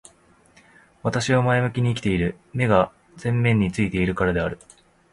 [1.03, 2.35] 私は前向きに生きている。
[2.53, 4.57] 目が前面に付いているからである。